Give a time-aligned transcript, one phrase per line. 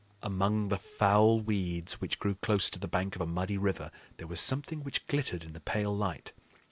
[0.23, 4.25] Among the foul weeds which grew close to the bank of a muddy river there
[4.25, 6.33] was something which glittered in the pale light.